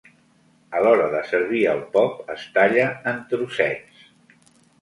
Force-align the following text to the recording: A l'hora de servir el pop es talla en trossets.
A 0.77 0.81
l'hora 0.85 1.03
de 1.15 1.19
servir 1.33 1.61
el 1.73 1.83
pop 1.97 2.33
es 2.37 2.47
talla 2.57 2.89
en 3.13 3.23
trossets. 3.35 4.05